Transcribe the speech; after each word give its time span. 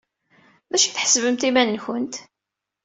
D 0.69 0.71
acu 0.75 0.85
ay 0.87 0.91
tḥesbemt 0.93 1.47
iman-nwent? 1.49 2.15